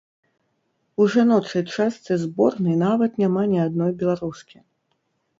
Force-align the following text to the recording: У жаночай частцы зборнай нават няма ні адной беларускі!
У 1.03 1.05
жаночай 1.15 1.63
частцы 1.75 2.17
зборнай 2.23 2.75
нават 2.85 3.19
няма 3.25 3.43
ні 3.51 3.59
адной 3.67 3.91
беларускі! 3.99 4.57